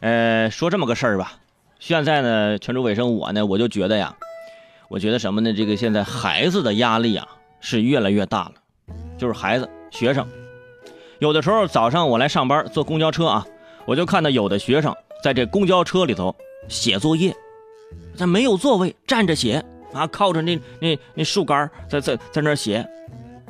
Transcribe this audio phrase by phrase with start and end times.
[0.00, 1.32] 呃，说这么个事儿吧，
[1.80, 4.14] 现在呢，全州卫生我呢，我就觉得呀，
[4.88, 5.52] 我觉得什么呢？
[5.52, 7.26] 这个现在孩子的压力啊
[7.60, 8.52] 是越来越大了，
[9.16, 10.26] 就是孩子学生，
[11.18, 13.46] 有的时候早上我来上班坐公交车啊，
[13.86, 16.34] 我就看到有的学生在这公交车里头
[16.68, 17.34] 写作业，
[18.16, 22.88] 这没有座位站着写啊，靠着那那那树干在在在那写，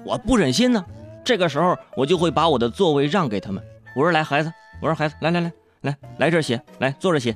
[0.02, 0.82] 我不忍心呢，
[1.22, 3.62] 这个时候我就会把我的座位让给他们，
[3.94, 5.52] 我说来孩子，我说孩子来来来。
[5.82, 7.34] 来来这写，来坐着写。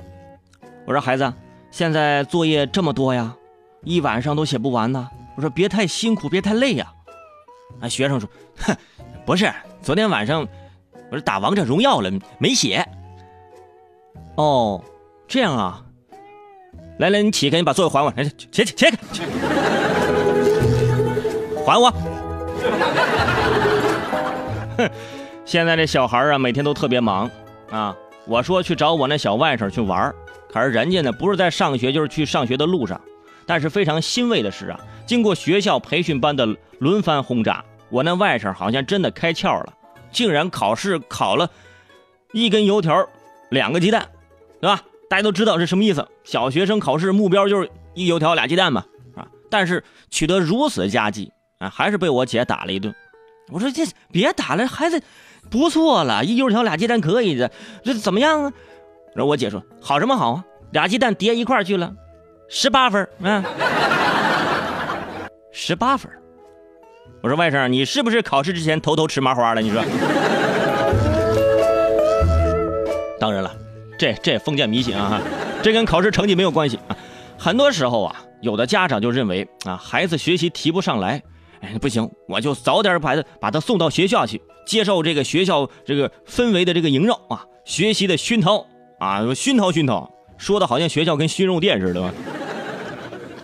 [0.84, 1.32] 我说孩子，
[1.70, 3.36] 现在作业这么多呀，
[3.84, 5.08] 一晚上都写不完呢。
[5.36, 6.92] 我说别太辛苦，别太累呀。
[7.80, 8.28] 啊，学生说，
[8.58, 8.76] 哼，
[9.24, 9.50] 不是，
[9.80, 10.46] 昨天晚上
[11.10, 12.86] 我是打王者荣耀了，没写。
[14.36, 14.82] 哦，
[15.28, 15.84] 这样啊。
[16.98, 18.12] 来来，你起，开，你把作业还我。
[18.16, 18.90] 来，起起起开，
[21.64, 21.90] 还我。
[24.76, 24.90] 哼，
[25.46, 27.30] 现在这小孩啊，每天都特别忙
[27.70, 27.96] 啊。
[28.26, 30.14] 我说去找我那小外甥去玩
[30.48, 33.00] 可是人家呢不是在上学，就是去上学的路上。
[33.46, 36.46] 但是非常欣慰的是啊，经过学校培训班的
[36.78, 39.72] 轮番轰炸，我那外甥好像真的开窍了，
[40.12, 41.50] 竟然考试考了
[42.32, 43.04] 一根油条，
[43.50, 44.08] 两个鸡蛋，
[44.60, 44.82] 对吧？
[45.10, 46.06] 大家都知道是什么意思。
[46.22, 48.84] 小学生考试目标就是一油条俩鸡蛋嘛，
[49.16, 49.26] 啊！
[49.50, 52.94] 但是取得如此佳绩啊，还是被我姐打了一顿。
[53.48, 53.82] 我说这
[54.12, 55.02] 别打了，孩子。
[55.50, 57.50] 不错了，一油条俩鸡蛋可以的，
[57.82, 58.52] 这怎么样啊？
[59.14, 60.44] 然后我姐说好什么好啊？
[60.70, 61.92] 俩鸡蛋叠一块去了，
[62.48, 63.44] 十八分，嗯，
[65.52, 66.10] 十八分。
[67.22, 69.60] 我说外甥，你是不是考试之前偷偷吃麻花了？
[69.60, 69.82] 你说？
[73.20, 73.54] 当然了，
[73.98, 75.20] 这这封建迷信啊，
[75.62, 76.96] 这跟考试成绩没有关系啊。
[77.38, 81.22] 很多时候啊，有的家长就认为啊，孩子学习提不上来。
[81.60, 88.66] 哎，不行，我就早点把他把他送到学校去，接受这个学校这个氛围的这个萦绕啊，学习的熏陶
[88.98, 92.12] 啊，熏陶熏陶，说的好像学校跟熏肉店似的吧。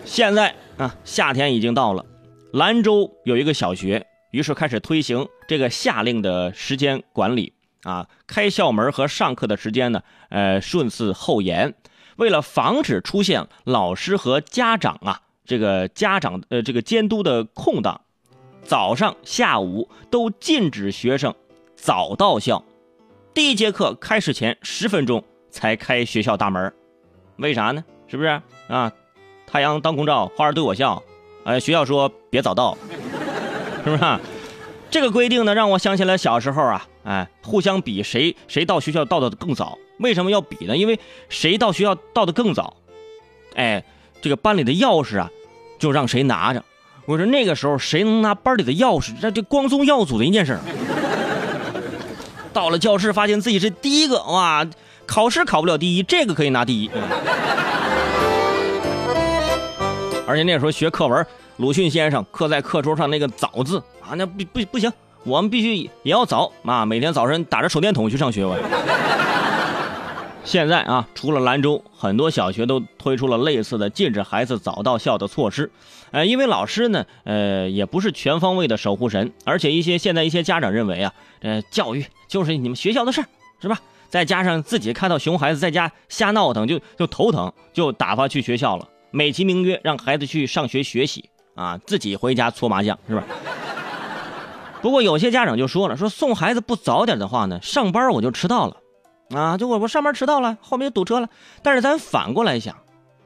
[0.05, 2.05] 现在啊，夏天已经到了，
[2.53, 11.75] 兰州有一个小学，于是开始推行这个夏令的时间管理啊，开校门和上课的时间呢，呃，顺次后延，
[12.15, 18.01] 为了防止出现老师和家长啊，这个家长呃这个监督的空档。
[18.63, 21.33] 早上、下午都禁止学生
[21.75, 22.63] 早到校，
[23.33, 26.71] 第一节课开始前十分钟才开学校大门，
[27.37, 27.83] 为啥呢？
[28.07, 28.91] 是不是啊？
[29.47, 31.01] 太阳当空照，花儿对我笑。
[31.43, 32.77] 哎，学校说别早到，
[33.83, 34.19] 是不是？
[34.91, 39.77] 这个规定呢，让我想起了小时候啊，哎，互相比谁谁到学校到的更早。
[39.99, 40.77] 为什么要比呢？
[40.77, 40.99] 因为
[41.29, 42.77] 谁到学校到的更早，
[43.55, 43.83] 哎，
[44.21, 45.31] 这个班里的钥匙啊，
[45.79, 46.63] 就让谁拿着。
[47.09, 50.59] 我说那个时候谁能拿班里的钥匙，这这光宗耀祖的一件事。
[52.53, 54.63] 到了教室，发现自己是第一个，哇！
[55.07, 56.91] 考试考不了第一，这个可以拿第一。
[60.27, 61.25] 而且那时候学课文，
[61.57, 64.93] 鲁迅先生刻在课桌上那个“早”字啊，那不不不行，
[65.23, 66.85] 我们必须也要早啊！
[66.85, 68.45] 每天早晨打着手电筒去上学。
[68.45, 68.55] 我。
[70.43, 75.69] 现在啊，除了兰州，很多小学都推出了类似的禁止孩子早到校的措施。
[76.11, 83.27] 呃，因为老师呢，呃，也不是全方位的守护神，而且一些现在一些家长认为啊，呃，教育就是你们学校的事儿，
[83.61, 83.79] 是吧？
[84.09, 93.23] 再加上自己看到熊孩子在家瞎闹腾，就就头疼，就打发去学校了，美其名曰让孩子去上学学习啊，自己回家搓麻将，是吧？
[94.81, 98.77] 不过有些家长就说了，说送孩子不早点的话呢，上班我就迟到了。
[99.33, 101.29] 啊，就我我上班迟到了，后面就堵车了。
[101.61, 102.75] 但是咱反过来想，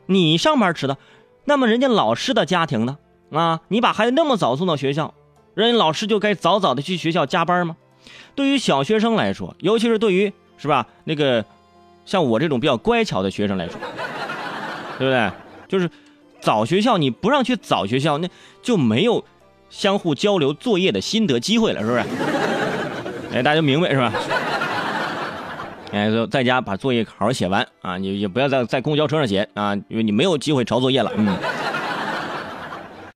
[0.05, 0.97] 你上班迟到，
[1.45, 2.97] 那么人家老师的家庭呢？
[3.31, 5.13] 啊，你把孩子那么早送到学校，
[5.55, 7.77] 人家老师就该早早的去学校加班吗？
[8.35, 11.45] 对于小学生来说，尤其是对于是吧那个
[12.05, 13.79] 像我这种比较乖巧的学生来说，
[14.99, 15.31] 对不对？
[15.69, 15.89] 就是
[16.41, 18.27] 早学校你不让去早学校，那
[18.61, 19.23] 就没有
[19.69, 22.03] 相互交流作业的心得机会了，是不是？
[23.33, 24.11] 哎，大家明白是吧？
[25.93, 27.97] 哎，在家把作业好好写完啊！
[27.97, 31.11] 你也不要在在公交车上写啊，因为你没有机会抄作业了。
[31.15, 31.37] 嗯。